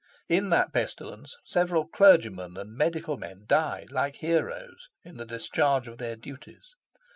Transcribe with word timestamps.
In 0.27 0.49
that 0.49 0.73
pestilence 0.73 1.37
several 1.45 1.85
clergymen 1.87 2.57
and 2.57 2.75
medical 2.75 3.17
men 3.17 3.43
died, 3.45 3.91
like 3.91 4.15
heroes, 4.15 4.89
in 5.03 5.17
the 5.17 5.25
discharge 5.25 5.87
of 5.87 5.99
their 5.99 6.15
duties. 6.15 6.73